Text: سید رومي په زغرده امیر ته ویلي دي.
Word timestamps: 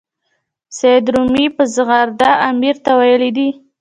سید 0.77 1.05
رومي 1.13 1.45
په 1.55 1.63
زغرده 1.75 2.29
امیر 2.49 2.75
ته 2.85 2.91
ویلي 2.99 3.31
دي. 3.37 3.49